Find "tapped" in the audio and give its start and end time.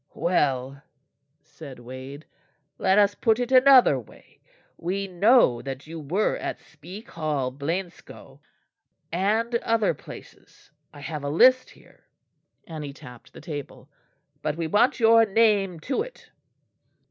12.93-13.31